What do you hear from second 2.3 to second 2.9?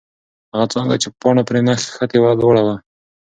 لوړه وه.